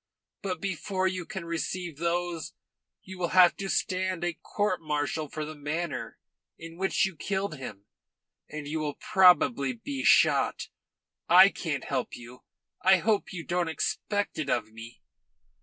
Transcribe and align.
But 0.41 0.59
before 0.61 1.07
you 1.07 1.27
can 1.27 1.45
receive 1.45 1.99
those 1.99 2.53
you 3.03 3.19
will 3.19 3.27
have 3.37 3.55
to 3.57 3.69
stand 3.69 4.23
a 4.23 4.33
court 4.33 4.81
martial 4.81 5.29
for 5.29 5.45
the 5.45 5.53
manner 5.53 6.17
in 6.57 6.75
which 6.79 7.05
you 7.05 7.15
killed 7.15 7.57
him, 7.57 7.85
and 8.49 8.67
you 8.67 8.79
will 8.79 8.95
probably 8.95 9.73
be 9.73 10.03
shot. 10.03 10.69
I 11.29 11.49
can't 11.49 11.83
help 11.83 12.15
you. 12.17 12.41
I 12.81 12.95
hope 12.97 13.31
you 13.31 13.43
don't 13.45 13.67
expect 13.69 14.39
it 14.39 14.49
of 14.49 14.71
me." 14.71 15.03